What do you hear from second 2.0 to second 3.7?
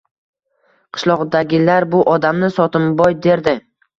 odamni Sotimboy derdi.